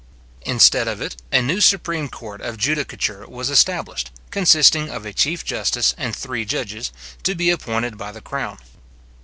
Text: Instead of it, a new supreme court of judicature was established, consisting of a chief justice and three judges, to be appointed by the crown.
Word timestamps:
Instead 0.47 0.87
of 0.87 0.99
it, 0.99 1.17
a 1.31 1.43
new 1.43 1.61
supreme 1.61 2.09
court 2.09 2.41
of 2.41 2.57
judicature 2.57 3.27
was 3.27 3.51
established, 3.51 4.09
consisting 4.31 4.89
of 4.89 5.05
a 5.05 5.13
chief 5.13 5.45
justice 5.45 5.93
and 5.95 6.15
three 6.15 6.43
judges, 6.43 6.91
to 7.21 7.35
be 7.35 7.51
appointed 7.51 7.99
by 7.99 8.11
the 8.11 8.19
crown. 8.19 8.57